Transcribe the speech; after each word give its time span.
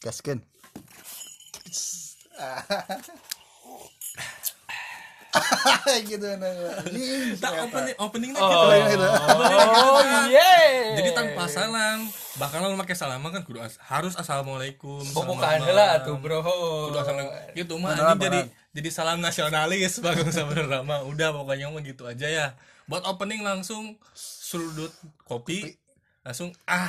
gaskeun 0.00 0.40
gitu 6.02 6.26
nah 6.36 6.50
Anjing, 6.82 7.38
tak 7.38 7.50
ternyata. 7.52 7.62
opening 7.62 7.94
openingnya 7.96 8.40
Oh, 8.40 8.70
gitu. 8.82 9.06
Oh 9.06 10.00
iya. 10.26 10.50
jadi 10.96 11.08
tanpa 11.12 11.46
salam 11.46 12.08
bahkan 12.34 12.58
lo 12.58 12.72
pakai 12.76 12.94
salam 12.94 13.20
kan 13.22 13.40
kudu 13.40 13.60
as- 13.60 13.78
harus 13.80 14.12
assalamualaikum 14.14 15.00
Oh, 15.12 15.22
bukan 15.24 15.60
lah 15.68 16.00
tuh 16.02 16.16
bro. 16.16 16.40
kudu 16.42 16.96
assalamualaikum 16.96 17.54
gitu 17.54 17.72
mah 17.76 17.94
anjing 17.94 18.20
jadi 18.20 18.38
jadi 18.72 18.88
salam 18.88 19.18
nasionalis 19.18 19.98
bagus 20.00 20.32
sama 20.32 20.56
drama 20.56 21.04
udah 21.04 21.28
pokoknya 21.32 21.68
mah 21.68 21.80
gitu 21.80 22.04
aja 22.04 22.26
ya. 22.26 22.46
Buat 22.86 23.04
opening 23.04 23.40
langsung 23.40 23.96
sudut 24.12 24.90
kopi. 25.24 25.76
langsung 26.20 26.52
ah 26.64 26.88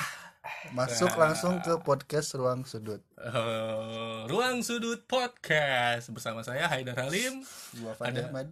masuk 0.73 1.13
langsung 1.21 1.61
ke 1.61 1.73
podcast 1.85 2.33
ruang 2.33 2.65
sudut 2.65 3.01
eh, 3.21 4.19
ruang 4.25 4.65
sudut 4.65 5.05
podcast 5.05 6.09
bersama 6.09 6.41
saya 6.41 6.65
Haidar 6.65 6.97
Halim 6.97 7.45
gua 7.77 7.93
Fani 7.93 8.17
Ada. 8.17 8.29
Ahmad 8.29 8.47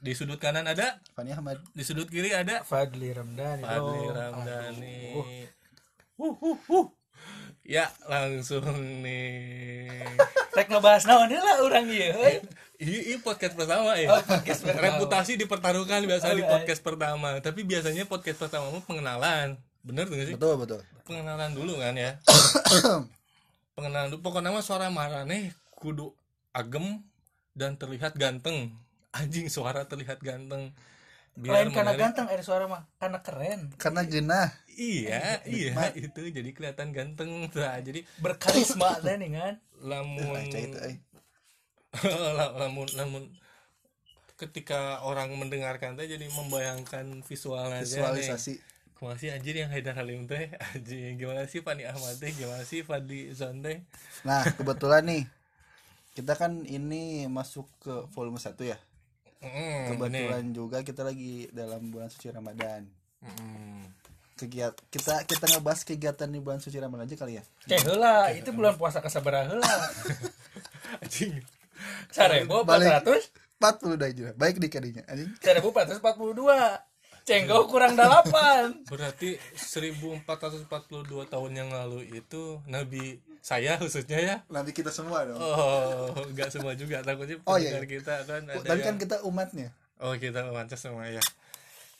di 0.00 0.12
sudut 0.16 0.40
kanan 0.42 0.66
ada 0.66 0.98
Fani 1.14 1.30
Ahmad 1.30 1.62
di 1.70 1.86
sudut 1.86 2.10
kiri 2.10 2.32
ada 2.34 2.64
Fadli 2.64 3.12
Ramdhani. 3.12 3.62
Fadli 3.62 4.00
bro. 4.00 4.16
Ramdhani. 4.16 4.98
Huh, 6.16 6.34
huh, 6.40 6.58
huh. 6.66 6.86
Ya 7.60 7.92
langsung 8.08 8.64
nih. 9.04 9.92
Rek 10.56 10.72
ngebahas 10.72 11.04
naon 11.04 11.28
heula 11.28 11.60
urang 11.62 11.84
ieu 11.92 12.16
heuy. 12.16 12.40
Ini, 12.80 12.98
ini 13.12 13.16
podcast 13.20 13.52
pertama 13.52 13.92
ya. 14.00 14.08
Oh, 14.16 14.24
podcast 14.24 14.64
pertama. 14.64 14.84
Reputasi 14.88 15.36
dipertaruhkan 15.36 16.00
biasa 16.08 16.32
di 16.32 16.42
Oke. 16.42 16.48
podcast 16.48 16.80
pertama. 16.80 17.36
Tapi 17.44 17.60
biasanya 17.68 18.08
podcast 18.08 18.40
pertama 18.40 18.72
mah 18.72 18.82
pengenalan. 18.88 19.60
Bener 19.84 20.08
tuh 20.08 20.16
gak 20.16 20.28
sih? 20.32 20.34
betul 20.40 20.56
betul 20.60 20.80
Pengenalan 21.10 21.50
dulu 21.58 21.82
kan 21.82 21.98
ya. 21.98 22.14
pengenalan 23.74 24.14
dulu. 24.14 24.20
Pokoknya 24.22 24.54
mah 24.54 24.62
suara 24.62 24.86
marane 24.94 25.50
kudu 25.74 26.14
agem 26.54 27.02
dan 27.58 27.74
terlihat 27.74 28.14
ganteng. 28.14 28.70
Anjing 29.10 29.50
suara 29.50 29.90
terlihat 29.90 30.22
ganteng. 30.22 30.70
Lain 31.40 31.70
karena 31.74 31.94
menarik. 31.94 32.02
ganteng 32.14 32.26
ada 32.30 32.42
suara 32.42 32.64
mah, 32.66 32.82
karena 32.98 33.18
keren, 33.22 33.70
karena 33.78 34.02
genah 34.02 34.50
Iya, 34.80 35.40
iya 35.46 35.72
itu 36.06 36.20
jadi 36.30 36.50
kelihatan 36.54 36.90
ganteng. 36.94 37.48
Nah, 37.50 37.78
jadi 37.82 38.06
berkarisma 38.22 38.96
teh 39.04 39.14
nih 39.18 39.30
kan. 39.34 39.54
lamun 39.80 40.36
eh. 40.36 40.96
La- 42.38 42.54
lamun 42.54 42.88
lamun 42.94 43.24
ketika 44.36 45.00
orang 45.04 45.32
mendengarkan 45.36 45.96
teh 45.96 46.08
jadi 46.08 46.28
membayangkan 46.28 47.24
visualnya 47.24 47.82
visualisasi 47.84 48.54
Gimana 48.60 48.79
sih 49.16 49.32
anjir 49.32 49.56
yang 49.56 49.72
Haidar 49.72 49.96
Halim 49.96 50.28
teh. 50.28 50.52
Anjing 50.76 51.16
gimana 51.16 51.48
sih 51.48 51.64
Fani 51.64 51.88
Ahmad 51.88 52.20
teh? 52.20 52.28
Gimana 52.36 52.68
sih 52.68 52.84
Fadli 52.84 53.32
Zon 53.32 53.64
teh? 53.64 53.80
Nah 54.28 54.44
kebetulan 54.44 55.08
nih 55.08 55.24
kita 56.12 56.36
kan 56.36 56.60
ini 56.68 57.24
masuk 57.24 57.64
ke 57.80 58.04
volume 58.12 58.36
1 58.36 58.52
ya. 58.60 58.76
Mm, 59.40 59.96
kebetulan 59.96 60.44
juga 60.52 60.78
kita 60.84 61.00
lagi 61.00 61.48
dalam 61.48 61.88
bulan 61.88 62.12
suci 62.12 62.28
Ramadan. 62.28 62.84
Bener. 62.84 63.36
Mm. 63.40 63.84
kegiatan 64.40 64.72
kita 64.88 65.28
kita 65.28 65.44
ngebahas 65.52 65.84
kegiatan 65.84 66.28
di 66.32 66.40
bulan 66.40 66.64
suci 66.64 66.80
Ramadan 66.80 67.04
aja 67.04 67.16
kali 67.16 67.36
ya? 67.36 67.44
Cek 67.68 67.92
heula, 67.92 68.32
itu 68.32 68.48
bulan 68.56 68.76
puasa 68.80 69.04
kasabaraha 69.04 69.52
heula. 69.52 69.68
anjing. 71.04 71.40
Balik. 72.64 73.04
400, 73.04 73.60
40 73.60 74.00
dah 74.00 74.10
juga 74.12 74.30
baik 74.40 74.56
di 74.60 74.68
kadinya 74.72 75.04
anjing. 75.08 75.28
Sarebu 75.40 75.72
442. 75.72 76.89
Cenggo 77.24 77.66
kurang 77.66 77.94
8. 77.94 78.88
berarti 78.92 79.36
1442 79.54 80.26
tahun 81.26 81.52
yang 81.52 81.70
lalu 81.70 82.06
itu 82.10 82.58
Nabi 82.66 83.18
saya 83.40 83.78
khususnya 83.78 84.18
ya? 84.18 84.36
Nanti 84.48 84.70
kita 84.70 84.90
semua 84.90 85.24
dong. 85.24 85.38
Oh, 85.38 86.12
enggak 86.28 86.52
semua 86.52 86.74
juga. 86.74 87.00
Takutnya 87.00 87.40
Oh, 87.44 87.56
iya, 87.56 87.76
iya. 87.76 87.82
kita 87.82 88.24
kan 88.28 88.44
ada 88.44 88.60
tapi 88.60 88.80
kan 88.82 88.94
yang- 88.94 89.00
kita 89.00 89.16
umatnya. 89.24 89.68
Oh 90.00 90.16
kita 90.16 90.48
mantas 90.50 90.80
semua 90.80 91.06
ya. 91.06 91.22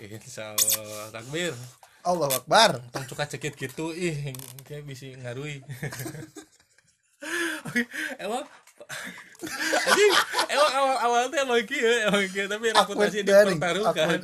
Insya 0.01 0.57
Allah 0.57 1.13
takbir. 1.13 1.53
Allah 2.01 2.33
Akbar. 2.33 2.81
Tong 2.89 3.05
suka 3.05 3.29
cekit 3.29 3.53
gitu 3.55 3.93
Ih 3.93 4.33
kayak 4.65 4.89
bisa 4.89 5.05
ngarui. 5.21 5.61
Oke, 7.69 7.85
Emang 8.17 8.49
Anjing, 9.41 10.13
emang 10.53 10.73
awal-awal 10.77 11.23
teh 11.33 11.41
emang 11.41 11.65
kieu, 11.65 11.93
emang 12.05 12.25
kieu 12.29 12.45
tapi 12.45 12.77
reputasi 12.77 13.25
dipertaruhkan. 13.25 14.21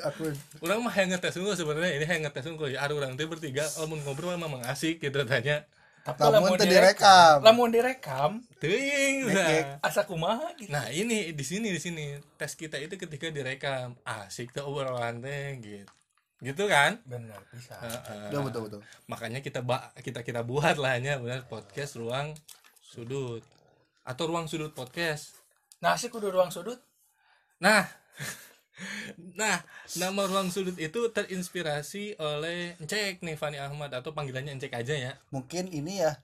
Urang 0.60 0.84
mah 0.84 0.92
yang 0.92 1.16
ngetes 1.16 1.40
unggul 1.40 1.56
sebenarnya 1.56 1.96
ini 1.96 2.04
yang 2.04 2.22
ngetes 2.28 2.44
unggul 2.44 2.68
ya. 2.68 2.84
Ada 2.84 2.92
orang 2.92 3.16
teh 3.16 3.24
bertiga, 3.24 3.64
lamun 3.80 4.04
ngobrol 4.04 4.36
memang 4.36 4.60
asik 4.68 5.00
gitu 5.00 5.24
tanya. 5.24 5.64
Tapi 6.06 6.22
Namun 6.22 6.54
teu 6.54 6.70
direkam. 6.70 7.42
Lamun 7.42 7.74
direkam, 7.74 8.38
Teuing 8.62 9.26
nah. 9.26 9.82
asa 9.82 10.06
kumaha 10.06 10.54
gitu. 10.54 10.70
Nah 10.70 10.86
ini 10.94 11.34
di 11.34 11.42
sini 11.42 11.74
di 11.74 11.82
sini 11.82 12.14
tes 12.38 12.54
kita 12.54 12.78
itu 12.78 12.94
ketika 12.94 13.26
direkam 13.26 13.98
asik 14.06 14.54
tuh 14.54 14.70
obrolan 14.70 15.18
teh 15.18 15.58
gitu, 15.58 15.90
gitu 16.46 16.70
kan? 16.70 17.02
Benar 17.02 17.42
bisa. 17.50 17.74
Heeh. 17.82 18.30
Betul 18.30 18.40
betul 18.46 18.62
betul. 18.70 18.80
makanya 19.10 19.42
kita 19.42 19.66
ba 19.66 19.90
kita 19.98 20.22
kita 20.22 20.46
buat 20.46 20.78
lah 20.78 20.94
ya 21.02 21.18
benar 21.18 21.42
podcast 21.50 21.98
ruang 21.98 22.38
sudut 22.86 23.42
atau 24.06 24.24
ruang 24.24 24.46
sudut 24.46 24.70
podcast 24.70 25.34
Nasi 25.76 26.08
kudu 26.08 26.32
ruang 26.32 26.48
sudut. 26.48 26.80
nah 27.58 27.84
nah 29.40 29.60
nama 29.96 30.22
ruang 30.24 30.48
sudut 30.48 30.76
itu 30.76 31.08
terinspirasi 31.10 32.16
oleh 32.16 32.76
Encek 32.78 33.20
nih 33.20 33.36
Fani 33.36 33.58
Ahmad 33.58 33.92
atau 33.92 34.12
panggilannya 34.12 34.56
Encek 34.56 34.72
aja 34.72 34.94
ya 34.94 35.12
Mungkin 35.32 35.68
ini 35.68 36.00
ya 36.00 36.16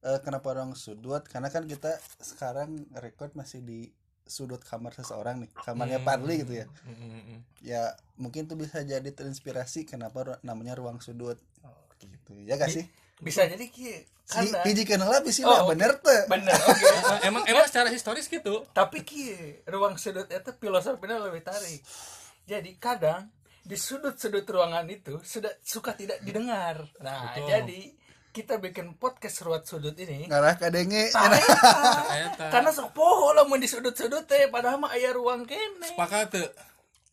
eh, 0.00 0.18
kenapa 0.20 0.52
orang 0.52 0.72
sudut 0.74 1.20
karena 1.24 1.48
kan 1.48 1.64
kita 1.64 1.96
sekarang 2.18 2.88
record 2.96 3.36
masih 3.36 3.60
di 3.60 3.92
sudut 4.24 4.62
kamar 4.62 4.94
seseorang 4.94 5.42
nih 5.42 5.50
kamarnya 5.52 5.98
Hmm. 6.00 6.06
Parli 6.06 6.34
gitu 6.40 6.54
ya 6.54 6.66
Mm, 6.86 6.96
mm, 6.96 7.10
mm. 7.26 7.40
ya 7.60 7.82
mungkin 8.16 8.46
itu 8.46 8.54
bisa 8.54 8.80
jadi 8.80 9.10
terinspirasi 9.10 9.84
kenapa 9.84 10.38
namanya 10.40 10.78
ruang 10.78 11.02
sudut 11.02 11.36
gitu 12.00 12.32
ya 12.48 12.56
gak 12.56 12.72
sih 12.72 12.86
Bisa 13.20 13.44
jadi 13.44 13.64
ki 13.68 14.04
karena 14.30 14.62
hiji 14.62 14.86
kenal 14.86 15.10
lah 15.10 15.18
bisa 15.20 15.42
Oh, 15.42 15.66
bener 15.66 15.98
tuh. 15.98 16.14
bener 16.30 16.54
oke. 16.54 16.86
Eh, 17.18 17.26
emang 17.26 17.42
emang 17.50 17.66
secara 17.66 17.90
historis 17.90 18.30
gitu. 18.30 18.62
Tapi 18.70 19.02
ki 19.02 19.22
ruang 19.66 19.98
sudut 19.98 20.30
itu 20.30 20.50
filosofinya 20.54 21.18
lebih 21.18 21.42
tarik. 21.42 21.82
Jadi 22.46 22.78
kadang 22.78 23.26
di 23.60 23.74
sudut-sudut 23.74 24.46
ruangan 24.46 24.86
itu 24.86 25.18
sudah 25.20 25.50
suka 25.60 25.92
tidak 25.92 26.22
didengar. 26.22 26.86
Nah, 27.02 27.34
Betul. 27.34 27.46
jadi 27.50 27.80
kita 28.30 28.62
bikin 28.62 28.94
podcast 28.94 29.42
ruang 29.42 29.66
sudut 29.66 29.98
ini. 29.98 30.30
Ngarah 30.30 30.54
kadenge 30.54 31.10
karena 32.54 32.70
sok 32.70 32.94
poho 32.94 33.34
lah 33.34 33.42
mau 33.42 33.58
di 33.58 33.66
sudut-sudut 33.66 34.24
teh 34.30 34.46
padahal 34.46 34.78
mah 34.78 34.94
aya 34.94 35.10
ruang 35.10 35.42
kene. 35.42 35.90
Sepakat 35.90 36.30
tuh 36.30 36.48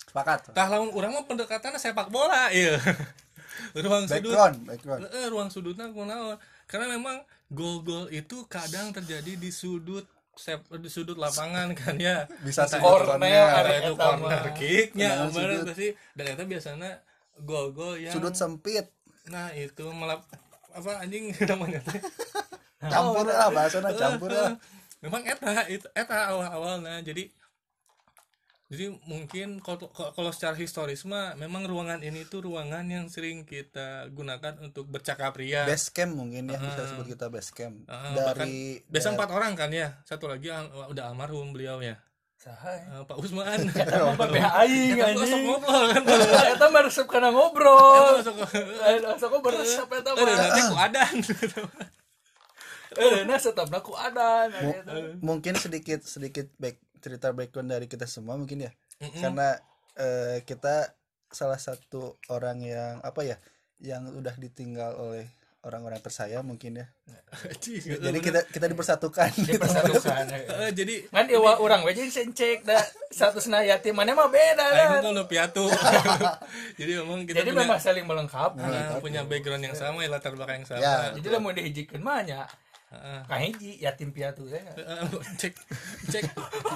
sepakat. 0.08 0.54
Tah 0.54 0.68
lamun 0.70 0.94
urang 0.94 1.14
mah 1.14 1.26
pendekatannya 1.26 1.82
sepak 1.82 2.10
bola 2.10 2.50
iya 2.50 2.78
ruang 3.74 4.06
sudut. 4.06 4.32
Background 4.32 4.56
background. 4.64 5.02
Eh, 5.10 5.28
ruang 5.28 5.50
sudutnya 5.50 5.88
kunaon 5.88 6.38
karena 6.66 6.88
memang 6.92 7.20
gol-gol 7.48 8.08
itu 8.08 8.44
kadang 8.46 8.92
terjadi 8.92 9.34
di 9.34 9.50
sudut 9.50 10.04
sep- 10.34 10.68
di 10.74 10.88
sudut 10.88 11.16
lapangan 11.16 11.72
kan 11.74 11.96
ya. 11.96 12.28
Bisa 12.40 12.64
Entah 12.64 12.78
sudut 12.78 13.08
corner, 13.10 13.64
itu- 13.82 13.96
corner, 13.96 14.44
kicknya 14.54 15.10
sudut. 15.28 15.74
sih 15.74 15.92
dan 16.14 16.26
itu 16.30 16.44
biasanya 16.46 16.92
gol-gol 17.38 17.98
yang 17.98 18.12
sudut 18.12 18.32
sempit. 18.32 18.88
Nah 19.28 19.52
itu 19.52 19.84
melap 19.90 20.24
apa 20.70 21.02
anjing 21.02 21.34
namanya 21.50 21.82
teh? 21.82 22.00
Campur 22.80 23.26
lah 23.26 23.50
bahasanya 23.50 23.92
campur 23.92 24.30
lah. 24.30 24.54
Memang 24.98 25.22
eta 25.24 25.66
itu 25.68 25.86
eta 25.92 26.30
awal-awalnya. 26.30 27.02
Jadi 27.02 27.30
jadi 28.68 28.86
mungkin 29.04 29.60
kalau 29.60 29.80
kalau 29.90 30.28
secara 30.30 30.52
historis 30.54 31.02
mah 31.04 31.34
memang 31.34 31.64
ruangan 31.64 32.00
ini 32.00 32.24
tuh 32.24 32.44
ruangan 32.44 32.84
yang 32.84 33.08
sering 33.08 33.42
kita 33.42 34.12
gunakan 34.12 34.60
untuk 34.60 34.86
bercakap 34.86 35.32
ria 35.34 35.64
base 35.64 35.88
camp 35.88 36.14
mungkin 36.14 36.48
ya 36.48 36.58
bisa 36.58 36.84
sebut 36.86 37.08
kita 37.08 37.28
base 37.28 37.50
camp. 37.50 37.88
Bahkan 37.88 38.44
dari 38.44 38.84
biasa 38.84 39.14
empat 39.14 39.30
orang 39.30 39.54
kan 39.54 39.72
ya. 39.72 39.96
Satu 40.04 40.26
lagi 40.26 40.50
al- 40.50 40.68
udah 40.86 41.04
almarhum 41.06 41.50
beliau 41.50 41.80
ya. 41.80 41.96
Saha 42.38 42.76
Eh, 42.78 43.02
Pak 43.02 43.18
Usman. 43.18 43.66
Eta 43.68 43.98
mah 44.06 44.28
PH 44.30 44.46
aing 44.62 45.00
anjing. 45.02 45.44
ngobrol 45.44 45.84
kan. 45.90 46.04
Eta 46.54 46.66
mah 46.68 46.82
resep 46.84 47.08
kana 47.08 47.30
ngobrol. 47.30 48.20
Masuk 48.20 48.36
Eh, 48.84 49.00
sok 49.18 49.34
beresep 49.40 49.88
eta 49.90 50.12
Eh, 50.12 50.22
mah 50.22 50.36
nanti 50.36 50.62
ku 50.62 50.76
adan. 50.78 51.16
Eh 52.90 53.24
nah 53.24 53.38
setapna 53.38 53.78
ku 53.80 53.94
adan 53.94 54.50
Mu- 54.50 54.74
eta. 54.74 54.92
mungkin 55.20 55.54
sedikit 55.56 56.02
sedikit 56.04 56.50
back 56.56 56.80
cerita 57.00 57.32
background 57.32 57.72
dari 57.72 57.88
kita 57.90 58.06
semua 58.10 58.36
mungkin 58.36 58.68
ya. 58.68 58.72
Mm-mm. 58.98 59.22
karena 59.22 59.62
eh, 59.94 60.42
kita 60.42 60.90
salah 61.30 61.60
satu 61.60 62.18
orang 62.34 62.66
yang 62.66 62.98
apa 63.06 63.22
ya 63.22 63.38
yang 63.78 64.10
udah 64.10 64.34
ditinggal 64.42 64.98
oleh 64.98 65.30
orang-orang 65.68 66.00
tersayang 66.00 66.48
mungkin 66.48 66.80
ya. 66.80 66.88
Jadi 68.08 68.20
kita 68.24 68.40
kita 68.48 68.66
dipersatukan. 68.72 69.30
Dipersatukan 69.52 70.24
Eh, 70.32 70.72
jadi 70.80 70.96
kan 71.12 71.28
iwa 71.28 71.60
urang 71.60 71.84
we 71.84 71.92
jadi 71.92 72.08
sencek 72.08 72.64
da 72.64 72.80
statusna 73.12 73.68
yatim 73.68 73.96
mana 73.96 74.16
mah 74.16 74.32
beda 74.32 74.64
Aing 74.64 75.04
kan 75.04 75.04
kan 75.04 75.14
lu 75.14 75.26
piatu. 75.28 75.66
Jadi 76.80 76.92
memang 77.04 77.28
kita 77.28 77.44
jadi 77.44 77.52
punya, 77.52 77.62
memang 77.68 77.80
saling 77.84 78.06
melengkapi. 78.08 78.64
Nah, 78.64 79.00
punya 79.04 79.22
background 79.28 79.64
yang 79.68 79.76
sama 79.76 80.04
ya 80.06 80.10
latar 80.10 80.32
belakang 80.34 80.64
yang 80.64 80.68
sama. 80.70 80.82
Ya. 80.82 80.96
jadi 81.20 81.28
lah 81.36 81.40
mau 81.44 81.52
dihijikeun 81.52 82.02
mah 82.02 82.24
nya 82.24 82.48
Heeh. 82.88 83.20
Kang 83.28 83.42
hiji 83.44 83.72
yatim 83.84 84.16
piatu 84.16 84.48
teh 84.48 84.64
Heeh, 84.64 85.04
cek 85.36 85.54
cek. 86.08 86.24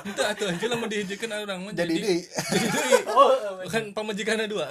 Itu 0.04 0.22
atuh 0.28 0.52
anjir 0.52 0.68
lamun 0.68 0.92
dihijikeun 0.92 1.32
orang 1.32 1.60
mah 1.64 1.72
jadi 1.72 1.88
jadi 1.88 2.04
di 2.04 2.18
jadi 2.28 2.68
deui. 2.76 3.00
oh 3.16 3.32
bukan 3.64 3.84
pamajikanna 3.96 4.44
dua. 4.52 4.68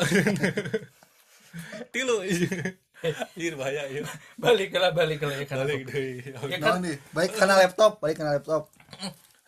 Tilu. 1.97 2.21
Iya 3.41 3.57
bahaya 3.57 3.89
iya. 3.89 4.05
Balik 4.37 4.77
lah 4.77 4.93
balik 4.93 5.25
lah 5.25 5.33
ya 5.41 5.45
kan. 5.49 5.65
Balik 5.65 5.89
deui 5.89 6.21
ya 6.21 6.37
nah 6.61 6.77
kan 6.77 6.85
nih? 6.85 6.97
Baik 7.17 7.33
karena 7.33 7.55
laptop 7.57 7.93
baik 8.05 8.17
karena 8.21 8.37
laptop. 8.37 8.69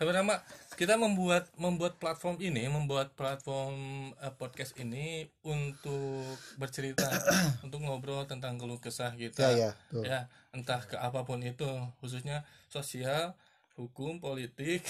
Sebenarnya 0.01 0.41
kita 0.77 0.97
membuat 0.97 1.49
membuat 1.61 2.01
platform 2.01 2.41
ini 2.41 2.67
membuat 2.69 3.13
platform 3.13 4.11
eh, 4.17 4.35
podcast 4.35 4.73
ini 4.81 5.29
untuk 5.45 6.37
bercerita 6.57 7.09
untuk 7.65 7.85
ngobrol 7.85 8.25
tentang 8.25 8.57
keluh 8.57 8.81
kesah 8.81 9.13
kita. 9.15 9.53
Ya 9.53 9.53
ya 9.53 9.71
tuh 9.93 10.05
ya 10.05 10.21
entah 10.53 10.81
ke 10.85 10.97
apa 10.97 11.25
pun 11.25 11.41
itu 11.45 11.69
khususnya 12.01 12.45
sosial 12.69 13.37
hukum 13.77 14.21
politik 14.21 14.85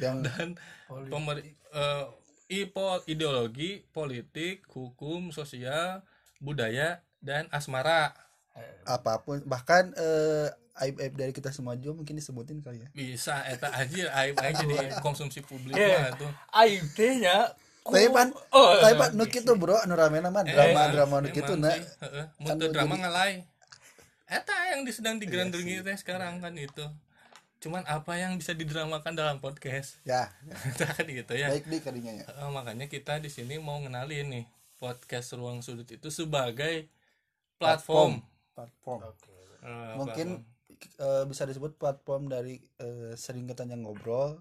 yang 0.00 0.20
dan 0.26 0.56
pemer 0.88 1.44
eh, 1.72 2.04
ipo 2.46 3.02
ideologi 3.10 3.82
politik 3.90 4.64
hukum 4.70 5.34
sosial 5.34 6.06
budaya 6.38 7.02
dan 7.24 7.48
asmara 7.50 8.14
apa 8.84 9.18
pun 9.20 9.42
bahkan 9.42 9.90
eh, 9.92 10.48
aib 10.78 10.96
aib 10.98 11.14
dari 11.14 11.30
kita 11.30 11.50
semua 11.50 11.74
juga 11.74 11.96
mungkin 11.96 12.14
disebutin 12.14 12.60
kali 12.60 12.78
ya. 12.78 12.88
Bisa 12.90 13.42
eta 13.44 13.68
aja 13.70 14.12
aib. 14.20 14.36
aja 14.36 14.60
jadi 14.60 15.00
konsumsi 15.00 15.40
publik 15.40 15.72
Iya. 15.72 15.98
mah 16.06 16.12
tuh. 16.16 16.30
aib 16.56 16.84
teh 16.92 17.18
nya 17.18 17.50
tapi 17.82 18.10
pan 18.10 18.34
oh 18.50 18.82
tapi 18.82 18.94
pan 18.94 19.10
nu 19.12 19.24
kitu 19.24 19.54
bro 19.54 19.78
anu 19.78 19.94
ramena 19.94 20.26
mah 20.26 20.42
drama 20.42 20.90
drama 20.90 21.16
nu 21.18 21.30
kitu 21.30 21.54
Emang 21.54 21.64
na 21.64 21.70
sih, 21.72 21.86
heeh. 22.02 22.24
Mun 22.36 22.48
Kan 22.52 22.66
drama 22.66 22.94
ngalai. 22.98 23.46
Eta 24.26 24.74
yang 24.74 24.82
di- 24.82 24.90
sedang 24.90 25.16
digandrungi 25.16 25.80
teh 25.80 25.94
sekarang 25.94 26.38
kan 26.38 26.50
itu. 26.54 26.82
Cuman 27.56 27.86
apa 27.86 28.18
yang 28.18 28.34
bisa 28.34 28.52
didramakan 28.52 29.14
dalam 29.14 29.38
podcast? 29.38 30.02
Ya. 30.02 30.34
Eta 30.68 30.82
kan 30.88 31.06
gitu 31.06 31.32
ya. 31.32 31.46
Baik 31.46 31.62
di 31.64 31.78
kadinya 31.78 32.10
ya. 32.12 32.26
Eh, 32.26 32.50
makanya 32.50 32.86
kita 32.86 33.16
di 33.16 33.30
sini 33.30 33.56
mau 33.56 33.78
ngenalin 33.78 34.28
nih 34.28 34.44
podcast 34.76 35.30
ruang 35.32 35.62
sudut 35.62 35.86
itu 35.86 36.10
sebagai 36.10 36.90
platform, 37.56 38.18
platform 38.18 38.35
Eh, 39.66 39.94
mungkin 40.00 40.28
platform. 40.40 41.04
eh, 41.04 41.24
bisa 41.28 41.42
disebut 41.44 41.72
platform 41.76 42.22
dari 42.32 42.56
eh, 42.80 43.12
sering 43.14 43.44
kita 43.44 43.68
yang 43.68 43.84
ngobrol 43.84 44.40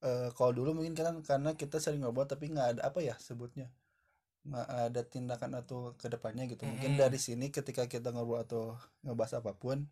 Eh, 0.00 0.32
kalau 0.32 0.56
dulu 0.56 0.80
mungkin 0.80 0.96
kan 0.96 1.20
karena 1.20 1.52
kita 1.52 1.76
sering 1.76 2.00
ngobrol 2.00 2.24
tapi 2.24 2.48
nggak 2.48 2.68
ada 2.72 2.82
apa 2.88 3.04
ya 3.04 3.20
sebutnya 3.20 3.68
nggak 4.48 4.68
ada 4.88 5.00
tindakan 5.04 5.52
atau 5.60 5.92
ke 6.00 6.08
depannya 6.08 6.48
gitu 6.48 6.64
mungkin 6.64 6.96
Mm-mm. 6.96 7.02
dari 7.04 7.20
sini 7.20 7.52
ketika 7.52 7.84
kita 7.84 8.08
ngobrol 8.08 8.40
atau 8.40 8.80
ngebahas 9.04 9.44
apa 9.44 9.52
pun 9.52 9.84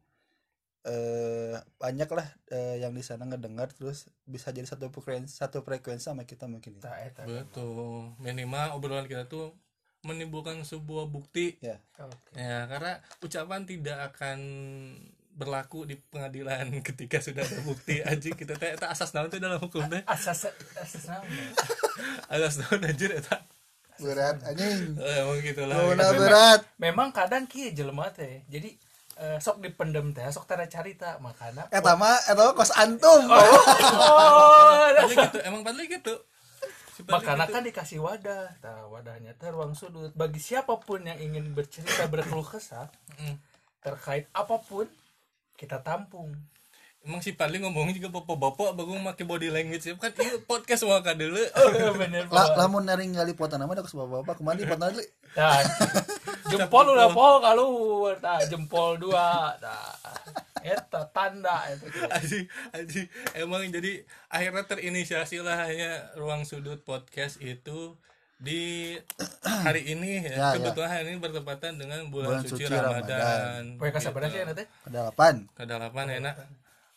eh 0.88 1.60
banyak 1.76 2.08
lah 2.08 2.24
eh, 2.48 2.80
yang 2.80 2.96
di 2.96 3.04
sana 3.04 3.28
ngedengar 3.28 3.68
terus 3.76 4.08
bisa 4.24 4.48
jadi 4.48 4.64
satu 4.64 4.88
frekuensi 4.88 5.36
satu 5.36 5.60
frekuensi 5.60 6.08
sama 6.08 6.24
kita 6.24 6.48
mungkin 6.48 6.80
ya. 6.80 6.88
Tah, 6.88 6.96
eta. 7.04 7.22
betul 7.28 8.16
minimal 8.16 8.80
obrolan 8.80 9.04
kita 9.04 9.28
tuh 9.28 9.52
menimbulkan 10.06 10.62
sebuah 10.62 11.10
bukti. 11.10 11.58
Ya. 11.58 11.82
Oke. 11.98 12.38
ya 12.38 12.70
karena 12.70 13.02
ucapan 13.18 13.66
tidak 13.66 13.98
akan 14.14 14.38
berlaku 15.38 15.86
di 15.86 15.94
pengadilan 15.94 16.66
ketika 16.88 17.22
sudah 17.22 17.46
ada 17.46 17.62
bukti. 17.62 18.02
Anjing 18.02 18.34
kita 18.34 18.58
teh 18.58 18.74
eta 18.74 18.90
asas 18.90 19.14
naon 19.14 19.30
teh 19.30 19.38
dalam 19.38 19.62
hukum 19.62 19.86
teh? 19.86 20.02
Asas 20.06 20.50
asas 20.78 21.04
nama 21.06 21.24
asas 22.34 22.62
naon 22.62 22.82
anjir 22.82 23.14
eta? 23.14 23.38
Berat 23.98 24.42
anjing. 24.46 24.98
Eh, 24.98 25.16
emang 25.22 25.38
gitu 25.42 25.62
lah. 25.66 25.78
Berat. 25.94 26.60
Memang 26.78 27.14
kadang 27.14 27.46
kieu 27.46 27.70
jelema 27.70 28.10
teh. 28.10 28.42
Jadi 28.50 28.74
eh, 29.18 29.38
sok 29.42 29.62
dipendem 29.62 30.14
teh 30.14 30.26
sok 30.30 30.46
tara 30.46 30.66
carita 30.70 31.18
makana 31.18 31.66
eta 31.70 31.94
mah 31.94 32.18
eta 32.26 32.54
kos 32.54 32.74
antum. 32.74 33.26
Oh. 33.30 33.38
Padahal 34.90 35.10
gitu 35.10 35.38
emang 35.46 35.62
padahal 35.62 35.86
gitu 35.86 36.14
Kan 37.06 37.62
dikasih 37.62 38.02
wadah. 38.02 38.58
Nah, 38.64 38.90
wadahnya 38.90 39.36
teh 39.38 39.52
ruang 39.52 39.76
sudut. 39.78 40.10
Bagi 40.18 40.42
siapa 40.42 40.74
pun 40.82 41.06
yang 41.06 41.18
ingin 41.20 41.54
bercerita 41.54 42.10
berkeluh 42.10 42.46
kesah 42.46 42.90
terkait 43.78 44.26
apa 44.34 44.58
pun 44.58 44.90
kita 45.54 45.78
tampung. 45.82 46.34
Emang 46.98 47.22
si 47.22 47.30
Padli 47.30 47.62
ngomong 47.62 47.94
juga 47.94 48.10
bapak-bapak 48.10 48.74
bagus 48.74 48.98
make 48.98 49.22
body 49.22 49.48
language. 49.54 49.86
Ya 49.86 49.94
kan? 49.94 50.10
Iya 50.18 50.42
podcast 50.42 50.82
mau 50.82 50.98
ka 50.98 51.14
dulu. 51.14 51.38
Oh, 51.58 51.94
bener 51.94 52.26
La, 52.34 52.58
lamun 52.58 52.82
naring 52.82 53.14
ngali 53.14 53.38
foto 53.38 53.54
nama 53.54 53.70
ada 53.70 53.86
kus 53.86 53.94
bapak 53.94 54.34
ke 54.38 54.42
mana 54.42 54.66
foto 54.66 54.90
Nah, 55.38 55.62
jempol 56.50 56.86
udah 56.96 57.08
pol 57.12 57.34
kalau 57.44 57.68
nah, 58.16 58.40
jempol 58.48 58.96
dua 58.96 59.52
nah, 59.60 59.92
eta 60.60 61.02
tanda 61.08 61.66
eta 61.66 61.86
Aji, 62.14 62.46
aji, 62.70 63.02
emang 63.34 63.66
jadi 63.68 64.02
akhirnya 64.26 64.64
terinisiasi 64.64 65.38
lah 65.38 65.64
hanya 65.64 66.14
ruang 66.14 66.42
sudut 66.42 66.80
podcast 66.80 67.38
itu 67.38 67.94
di 68.36 68.94
hari 69.42 69.82
ini 69.88 70.22
ya, 70.22 70.30
Ya, 70.30 70.46
ya. 70.54 70.62
kebetulan 70.62 70.90
hari 70.92 71.06
ini 71.10 71.18
bertepatan 71.18 71.74
dengan 71.74 72.06
bulan, 72.06 72.38
Bulan 72.38 72.42
suci, 72.42 72.62
suci 72.62 72.70
Ramadan. 72.70 73.18
Ramadan. 73.18 73.62
Poe 73.76 73.90
kasabaran 73.90 74.28
sih 74.28 74.40
nanti 74.40 74.64
kedalapan 74.80 75.34
Kedalapan 75.52 76.06
enak. 76.18 76.34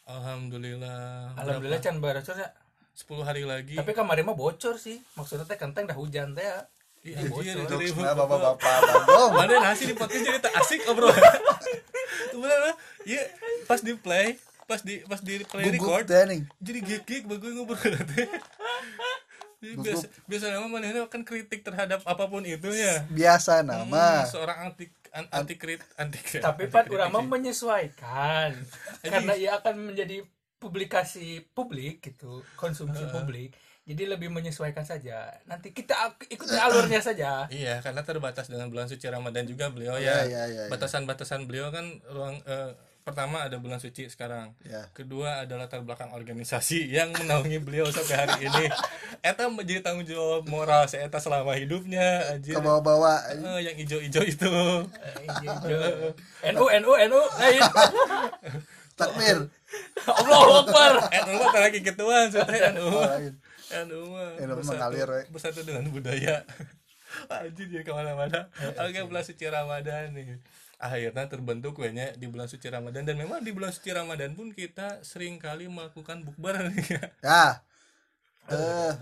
Alhamdulillah. 0.06 1.34
alhamdulillah 1.36 1.80
can 1.80 1.98
baracor 1.98 2.36
ya 2.36 2.50
10 2.92 3.24
hari 3.24 3.44
lagi. 3.44 3.74
tapi 3.74 3.92
kemarin 3.92 4.22
mah 4.24 4.36
bocor 4.36 4.76
sih 4.76 5.00
maksudnya 5.16 5.48
teh 5.48 5.56
kenteng 5.56 5.88
dah 5.88 5.96
hujan 5.96 6.36
teh 6.36 6.44
ya 7.02 7.18
nah 7.98 8.14
bapak-bapak 8.14 8.58
bandung 8.62 9.32
Mana 9.34 9.54
nasi 9.58 9.90
di 9.90 9.96
podcast 10.00 10.22
jadi 10.22 10.38
tak 10.38 10.54
asik 10.62 10.86
obrolan. 10.86 11.18
Kemudian 12.32 12.78
iya 13.10 13.26
pas 13.66 13.82
di 13.82 13.98
play, 13.98 14.38
pas 14.70 14.82
di 14.86 15.02
pas 15.10 15.18
di 15.18 15.42
play 15.42 15.66
record 15.74 16.06
jadi 16.06 16.80
gigik 16.80 17.26
bagus 17.26 17.52
ngobrol. 17.58 17.82
Jadi 19.62 19.78
biasa 19.78 20.06
biasa 20.26 20.46
nama 20.54 20.66
mana 20.66 21.06
kan 21.06 21.22
kritik 21.22 21.62
terhadap 21.62 22.02
apa 22.06 22.26
pun 22.26 22.42
itu 22.46 22.70
ya. 22.74 23.06
biasa 23.10 23.62
Hmm, 23.62 23.70
nama 23.70 24.26
seorang 24.26 24.70
anti 24.70 24.90
an, 25.14 25.26
anti 25.30 25.56
krit 25.58 25.82
anti 25.98 26.18
krit. 26.18 26.42
tapi 26.42 26.66
anti 26.66 26.98
mah 26.98 27.22
sih. 27.22 27.30
menyesuaikan 27.30 28.52
karena 29.06 29.34
ia 29.38 29.58
akan 29.62 29.94
menjadi 29.94 30.26
publikasi 30.58 31.46
publik 31.54 32.02
gitu 32.06 32.42
konsumsi 32.58 33.06
publik 33.10 33.54
jadi 33.82 34.04
lebih 34.08 34.30
menyesuaikan 34.30 34.84
saja 34.84 35.30
nanti 35.44 35.72
kita 35.72 35.94
ikuti 36.26 36.54
alurnya 36.62 37.00
saja 37.00 37.46
Iya, 37.48 37.82
karena 37.82 38.02
terbatas 38.02 38.46
dengan 38.46 38.68
bulan 38.68 38.86
suci 38.86 39.06
Ramadan 39.06 39.44
juga 39.44 39.68
beliau 39.68 39.96
Iya, 39.96 40.06
ya. 40.06 40.16
iya, 40.24 40.44
iya, 40.48 40.62
iya. 40.64 40.70
Batasan-batasan 40.70 41.46
beliau 41.46 41.70
kan 41.70 41.84
ruang 42.08 42.38
eh, 42.44 42.72
pertama 43.02 43.42
ada 43.42 43.58
bulan 43.58 43.82
suci 43.82 44.06
sekarang. 44.06 44.54
Ya. 44.62 44.86
Kedua 44.92 45.42
ada 45.42 45.58
latar 45.58 45.82
belakang 45.82 46.14
organisasi 46.14 46.86
yang 46.88 47.10
menaungi 47.12 47.58
beliau 47.58 47.90
sampai 47.90 48.14
hari 48.16 48.46
ini. 48.46 48.70
Eta 49.26 49.50
menjadi 49.50 49.82
tanggung 49.82 50.06
jawab 50.06 50.46
moral 50.46 50.86
saya 50.86 51.06
eta 51.06 51.18
selama 51.18 51.54
hidupnya 51.54 52.30
anjir. 52.30 52.54
ke 52.54 52.62
bawah-bawah 52.62 53.34
Eh, 53.34 53.66
yang 53.66 53.74
ijo-ijo 53.76 54.22
itu. 54.22 54.54
NU 56.48 56.64
NU 56.78 56.92
NU 57.02 57.22
lain 57.36 57.62
takbir 59.00 59.38
Allah 60.22 60.40
Akbar 60.62 60.92
Eh, 61.10 61.22
lu 61.26 61.42
mah 61.42 61.58
lagi 61.58 61.80
ketuaan 61.82 62.30
anu. 62.30 62.86
Anu 63.74 64.00
mah 64.10 64.36
bersatu- 64.38 64.68
mengalir, 64.70 65.08
we. 65.08 65.22
bersatu 65.30 65.60
dengan 65.62 65.84
budaya. 65.88 66.44
Anjir 67.30 67.68
jadi 67.68 67.82
ke 67.82 67.92
mana-mana. 67.92 68.48
Oke 68.78 69.00
bulan 69.04 69.22
suci 69.22 69.44
Ramadan 69.46 70.12
nih. 70.12 70.40
Akhirnya 70.78 71.28
terbentuk 71.28 71.76
kayaknya 71.76 72.16
di 72.16 72.26
bulan 72.26 72.48
suci 72.48 72.66
Ramadan 72.66 73.04
dan 73.04 73.14
memang 73.14 73.40
di 73.40 73.52
bulan 73.52 73.70
suci 73.70 73.92
Ramadan 73.92 74.32
pun 74.32 74.50
kita 74.50 75.00
sering 75.02 75.38
kali 75.38 75.68
melakukan 75.68 76.24
bukber 76.24 76.58
nih 76.70 76.88
ya. 76.90 77.06
ya 77.22 77.46
eh 78.50 78.94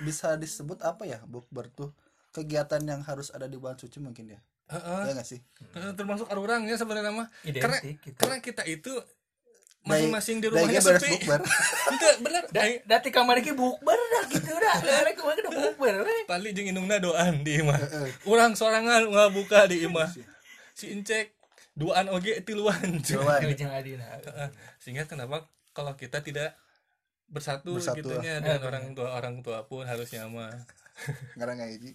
bisa 0.00 0.32
disebut 0.34 0.80
apa 0.80 1.04
ya 1.04 1.20
bukber 1.22 1.68
tuh 1.68 1.92
kegiatan 2.30 2.80
yang 2.80 3.02
harus 3.02 3.28
ada 3.28 3.44
di 3.44 3.54
bulan 3.54 3.76
suci 3.76 4.00
mungkin 4.00 4.32
ya 4.32 4.40
Heeh. 4.70 5.02
ya 5.04 5.12
nggak 5.12 5.28
sih 5.28 5.44
Eh, 5.76 5.92
termasuk 5.92 6.24
orangnya 6.30 6.74
sebenarnya 6.74 7.12
mah 7.12 7.28
karena 7.44 7.78
Identik 7.78 7.96
gitu. 8.00 8.16
karena 8.16 8.36
kita 8.40 8.62
itu 8.64 8.92
masing-masing 9.80 10.44
di 10.44 10.46
rumahnya 10.52 10.80
sepi. 10.80 11.16
bukber 11.16 11.40
Itu 11.96 12.06
bener. 12.20 12.42
Da, 12.52 12.62
dati 12.84 13.08
kamar 13.08 13.40
iki 13.40 13.56
bukber 13.56 13.96
dah 13.96 14.24
gitu 14.28 14.52
dah. 14.52 14.76
Lele 14.84 15.10
ke 15.16 15.22
mana 15.24 15.40
udah 15.40 15.52
bukber 15.56 15.94
we. 16.04 16.16
Pali 16.28 16.52
jeung 16.52 16.68
indungna 16.68 17.00
doan 17.00 17.40
di 17.40 17.60
imah. 17.64 17.80
Urang 18.28 18.52
sorangan 18.52 19.08
nggak 19.08 19.30
buka 19.32 19.64
di 19.66 19.88
imah. 19.88 20.12
Si 20.76 20.92
Incek 20.92 21.32
duaan 21.72 22.12
oge 22.12 22.44
tiluan. 22.44 23.00
Tiluan. 23.00 23.40
Jeung 23.56 23.72
adina. 23.72 24.04
Heeh. 24.20 24.48
Sehingga 24.76 25.08
kenapa 25.08 25.48
kalau 25.72 25.96
kita 25.96 26.20
tidak 26.20 26.58
bersatu, 27.30 27.78
Bersatu. 27.78 28.02
gitunya 28.02 28.42
dengan 28.42 28.60
orang 28.66 28.84
tua 28.92 29.08
orang 29.14 29.36
tua 29.40 29.62
pun 29.64 29.86
harusnya 29.86 30.26
mah. 30.26 30.50
ngarang 31.38 31.56
nggak 31.56 31.70
hiji 31.72 31.92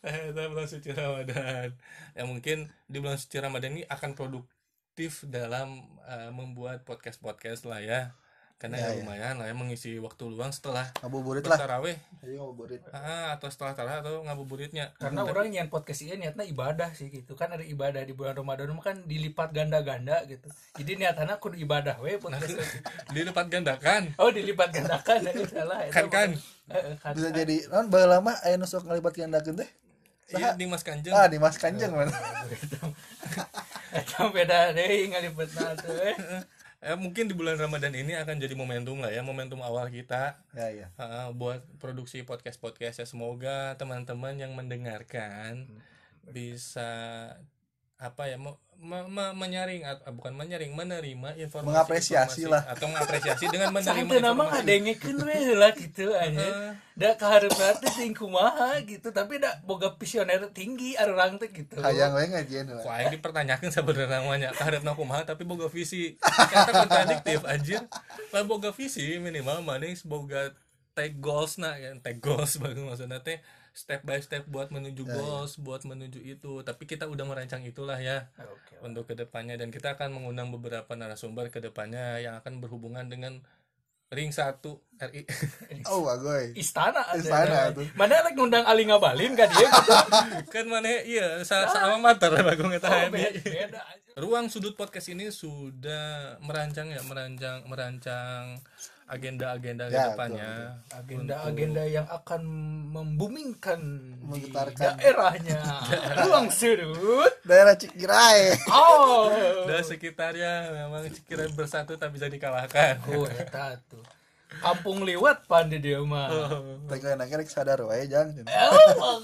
Eh, 0.00 0.32
bulan 0.32 0.64
suci 0.64 0.90
Ramadan. 0.96 1.76
Ya 2.16 2.24
mungkin 2.24 2.72
di 2.88 2.98
bulan 2.98 3.20
suci 3.20 3.36
Ramadan 3.36 3.76
ini 3.76 3.84
akan 3.84 4.16
produktif 4.90 5.22
dalam 5.30 5.86
eh, 6.02 6.30
membuat 6.34 6.82
podcast-podcast 6.82 7.62
lah 7.70 7.78
ya. 7.78 8.00
karena 8.60 8.76
Ya, 8.76 8.92
ya, 8.92 8.92
ya. 8.92 8.96
lumayan 9.00 9.34
lah 9.40 9.48
ya 9.48 9.56
mengisi 9.56 9.96
waktu 9.96 10.36
luang 10.36 10.52
setelah 10.52 10.84
ngabuburit 11.00 11.40
lah. 11.48 11.56
bertaraweh 11.56 11.96
ayo 12.20 12.44
ngabuburit. 12.44 12.84
Ah, 12.92 13.32
atau 13.32 13.48
setelah 13.48 13.72
tarawih 13.72 14.04
atau 14.04 14.20
ngabuburitnya. 14.20 14.92
Karena 15.00 15.24
orang 15.24 15.48
yang 15.48 15.72
podcast 15.72 16.04
ini 16.04 16.20
niatnya 16.20 16.44
ibadah 16.44 16.92
sih 16.92 17.08
gitu. 17.08 17.32
Kan 17.40 17.56
ada 17.56 17.64
ibadah 17.64 18.04
di 18.04 18.12
bulan 18.12 18.36
Ramadan 18.36 18.76
kan 18.84 19.00
dilipat 19.08 19.56
ganda-ganda 19.56 20.28
gitu. 20.28 20.52
Jadi 20.76 20.92
niatnya 21.00 21.40
kudu 21.40 21.56
ibadah 21.56 22.04
we 22.04 22.20
podcast 22.20 22.52
we. 22.52 22.66
dilipat 23.16 23.48
gandakan. 23.48 24.12
Oh 24.20 24.28
dilipat 24.28 24.68
gandakan. 24.76 25.24
Ya 25.24 25.32
salah 25.48 25.78
eta 25.88 26.04
kan 26.04 26.06
kan. 26.12 26.30
kan 27.00 27.12
bisa 27.16 27.32
jadi 27.32 27.64
non 27.72 27.88
lama 27.88 28.36
aya 28.44 28.60
nu 28.60 28.68
sok 28.68 28.84
ngalibat 28.92 29.16
gandakeun 29.16 29.56
teh? 29.56 29.70
Iya 30.36 30.52
di 30.52 30.68
mas 30.68 30.84
kanjeng. 30.84 31.16
Ah 31.16 31.32
di 31.32 31.40
Mas 31.40 31.56
Kanjeng 31.56 31.96
mana 31.96 32.12
eta 33.90 34.30
beda 34.30 34.72
deui 34.76 35.10
ngalipetna 35.10 35.74
tuh 35.78 35.98
eh. 36.00 36.16
Eh, 36.80 36.96
mungkin 36.96 37.28
di 37.28 37.36
bulan 37.36 37.60
Ramadan 37.60 37.92
ini 37.92 38.16
akan 38.16 38.40
jadi 38.40 38.56
momentum 38.56 39.04
lah 39.04 39.12
ya 39.12 39.20
momentum 39.20 39.60
awal 39.60 39.92
kita. 39.92 40.40
Ya 40.56 40.72
ya. 40.72 40.88
Uh, 40.96 41.28
buat 41.36 41.60
produksi 41.76 42.24
podcast 42.24 42.56
podcast 42.56 43.04
ya 43.04 43.04
semoga 43.04 43.76
teman-teman 43.76 44.40
yang 44.40 44.56
mendengarkan 44.56 45.68
bisa 46.24 46.88
apa 48.00 48.32
ya 48.32 48.40
mau 48.40 48.56
me- 48.80 49.06
me- 49.06 49.34
menyaring 49.34 49.82
at- 49.82 50.00
ah, 50.00 50.10
bukan 50.10 50.32
menyaring 50.32 50.72
menerima 50.72 51.36
informasi 51.38 51.68
Mengapresiasi 51.68 52.40
informasi, 52.40 52.42
lah. 52.48 52.62
atau 52.66 52.86
mengapresiasi 52.86 53.44
dengan 53.46 53.68
menerima 53.76 53.92
Santai 54.02 54.20
nama 54.20 54.42
ngadengekeun 54.50 55.16
we 55.20 55.34
heula 55.36 55.68
gitu 55.72 56.10
aja. 56.16 56.48
Da 56.92 57.14
kaharepna 57.14 57.76
teh 57.76 57.92
ting 57.94 58.12
kumaha 58.12 58.80
gitu, 58.82 59.08
tapi 59.08 59.36
da 59.36 59.56
boga 59.62 59.92
visioner 59.94 60.48
tinggi 60.50 60.92
arurang 60.94 61.36
teh 61.36 61.48
gitu. 61.48 61.76
hayang 61.78 62.12
we 62.12 62.24
ngajieun 62.26 62.66
Kok 62.66 62.82
lah 62.82 62.96
aing 62.98 63.12
dipertanyakan 63.12 63.68
sebenarnya 63.68 64.18
namanya 64.18 64.48
kaharepna 64.50 64.92
kumaha 64.92 65.24
tapi 65.24 65.44
boga 65.44 65.66
visi 65.66 66.16
kata 66.18 66.72
kontradiktif 66.74 67.40
anjir 67.44 67.80
lah 68.28 68.42
boga 68.42 68.68
visi 68.70 69.16
minimal 69.16 69.60
maning 69.60 69.96
boga 70.02 70.52
take 70.92 71.16
goals 71.16 71.56
nah 71.56 71.72
ya 71.74 71.92
take 71.98 72.18
goals 72.18 72.56
bagus 72.56 72.84
maksudnya 72.88 73.20
teh 73.20 73.40
step 73.72 74.02
by 74.02 74.18
step 74.18 74.44
buat 74.44 74.68
menuju 74.68 75.02
Ya, 75.02 75.08
ya. 75.08 75.14
goals 75.16 75.52
buat 75.56 75.82
menuju 75.82 76.18
itu 76.18 76.52
tapi 76.60 76.84
kita 76.84 77.04
udah 77.04 77.24
merancang 77.24 77.62
itulah 77.62 77.96
ya 77.96 78.28
Oke. 78.36 78.78
untuk 78.80 79.04
ke 79.04 79.14
depannya 79.14 79.54
dan 79.54 79.68
kita 79.68 79.94
akan 79.94 80.12
mengundang 80.12 80.50
beberapa 80.50 80.90
narasumber 80.92 81.48
ke 81.48 81.58
depannya 81.58 82.18
yang 82.18 82.34
akan 82.36 82.58
berhubungan 82.58 83.06
dengan 83.06 83.38
ring 84.10 84.28
1 84.28 84.58
RI 85.00 85.22
oh 85.88 86.02
bagoy 86.02 86.50
Istana. 86.52 87.14
Istana 87.14 87.70
tuh. 87.70 87.86
Mana 87.94 88.18
rek 88.20 88.34
ngundang 88.34 88.66
Ali 88.66 88.82
Ngabalin 88.82 89.38
ka 89.38 89.46
dia 89.46 89.70
kan 90.52 90.66
mana 90.66 90.90
iya 91.00 91.38
sa 91.40 91.62
sama 91.64 91.94
mater 91.96 92.34
bagus 92.36 92.74
eta 92.74 92.90
Oh, 92.90 92.98
Edi. 93.06 93.14
beda, 93.14 93.40
beda. 93.40 93.80
Ruang 94.18 94.50
sudut 94.50 94.74
podcast 94.74 95.06
ini 95.08 95.30
sudah 95.30 96.34
merancang 96.42 96.90
ya 96.90 96.98
merancang 97.00 97.62
merancang 97.64 98.58
agenda-agenda 99.10 99.84
Ya, 99.86 99.90
ke 99.90 100.08
depannya 100.14 100.50
Agenda-agenda 100.88 101.82
yang 101.84 102.06
akan 102.06 102.42
membumingkan 102.90 103.80
di 104.22 104.46
Menggetarkan. 104.46 104.94
daerahnya. 104.96 105.60
Ruang 106.22 106.46
sudut. 106.48 107.32
daerah 107.42 107.74
Cikirai 107.74 108.54
Oh. 108.66 109.26
dan 109.66 109.82
sekitarnya 109.82 110.52
memang 110.70 111.10
sekira 111.10 111.50
bersatu 111.50 111.94
tak 111.94 112.10
bisa 112.10 112.26
dikalahkan 112.26 113.02
Oh, 113.10 113.26
eta 113.26 113.74
tuh. 113.84 114.02
Kampung 114.52 115.02
liwat 115.02 115.46
pan 115.46 115.66
di 115.66 115.78
dia 115.78 115.98
mah. 116.00 116.26
tengah 116.86 117.14
nangke 117.14 117.34
rek 117.36 117.46
sadar 117.46 117.82
wae 117.82 118.06
jang 118.06 118.30
Oh. 118.46 119.18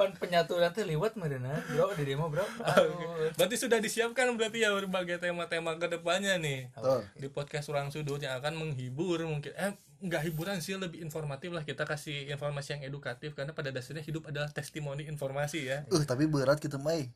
Pan 0.00 0.16
penyatu 0.16 0.56
nanti 0.56 0.80
liwat 0.80 1.12
merena, 1.20 1.60
bro 1.68 1.92
di 1.92 2.16
mah 2.16 2.32
bro. 2.32 2.40
Aduh. 2.72 3.36
berarti 3.36 3.60
sudah 3.60 3.76
disiapkan 3.84 4.32
berarti 4.32 4.64
ya 4.64 4.72
berbagai 4.72 5.20
tema-tema 5.20 5.76
ke 5.76 5.92
depannya 5.92 6.40
nih. 6.40 6.72
Tuh 6.72 7.04
di 7.20 7.28
podcast 7.28 7.68
Ruang 7.68 7.92
Sudut 7.92 8.16
yang 8.16 8.40
akan 8.40 8.56
menghibur 8.56 9.20
mungkin 9.28 9.52
eh 9.52 9.76
nggak 10.00 10.32
hiburan 10.32 10.64
sih 10.64 10.80
lebih 10.80 11.04
informatif 11.04 11.52
lah. 11.52 11.68
Kita 11.68 11.84
kasih 11.84 12.32
informasi 12.32 12.80
yang 12.80 12.88
edukatif 12.88 13.36
karena 13.36 13.52
pada 13.52 13.68
dasarnya 13.68 14.00
hidup 14.00 14.32
adalah 14.32 14.48
testimoni 14.48 15.04
informasi 15.04 15.68
ya. 15.68 15.84
Uh 15.92 16.00
tapi 16.08 16.24
berat 16.24 16.56
gitu 16.64 16.80
mai. 16.80 17.12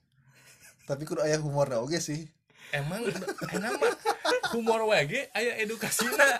Tapi 0.84 1.08
kudu 1.08 1.24
aya 1.24 1.40
humor 1.40 1.72
oge 1.80 2.04
sih. 2.04 2.28
Emang 2.68 3.00
enak 3.48 3.80
mah 3.80 3.96
humor 4.52 4.84
wage 4.92 5.32
aya 5.32 5.56
edukasinya 5.64 6.36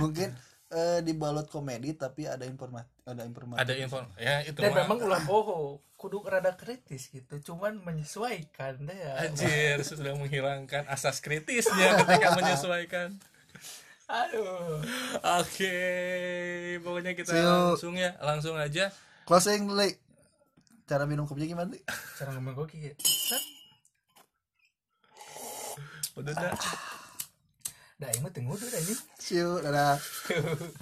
mungkin 0.00 0.32
eh, 0.72 1.00
dibalut 1.04 1.46
komedi 1.46 1.92
tapi 1.92 2.24
ada 2.24 2.48
informasi 2.48 2.88
ada 3.04 3.22
informasi 3.28 3.60
ada 3.60 3.72
info 3.76 4.00
ya 4.16 4.40
itu 4.42 4.56
Dan 4.56 4.72
memang 4.72 4.98
ulah 5.04 5.20
boho, 5.28 5.78
kudu 6.00 6.24
rada 6.24 6.56
kritis 6.56 7.12
gitu, 7.12 7.38
cuman 7.52 7.78
menyesuaikan 7.84 8.80
deh 8.82 8.96
ya. 8.96 9.28
anjir 9.28 9.78
sudah 9.84 10.16
menghilangkan 10.16 10.88
asas 10.88 11.20
kritisnya 11.20 12.00
ketika 12.02 12.34
menyesuaikan 12.40 13.14
Aduh. 14.10 14.82
oke 15.40 15.76
pokoknya 16.82 17.12
kita 17.14 17.32
you. 17.32 17.44
langsung 17.46 17.94
ya 17.96 18.16
langsung 18.20 18.56
aja 18.58 18.90
closing 19.28 19.68
dulu 19.70 19.86
cara 20.82 21.06
minum 21.08 21.24
kopinya 21.24 21.48
gimana 21.48 21.68
Li? 21.72 21.80
Cara 22.20 22.36
ngomong 22.36 22.52
gue 22.52 22.66
kayak, 22.68 22.96
set. 23.00 23.40
udah 26.18 26.34
dah 26.36 26.52
Dah, 28.02 28.10
ini 28.10 28.26
tengah 28.34 28.58
udah 28.58 28.82
ini. 28.82 28.94
you 29.30 29.62
dadah 29.62 29.94